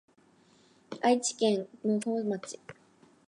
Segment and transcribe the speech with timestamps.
[1.03, 2.59] 愛知県扶桑町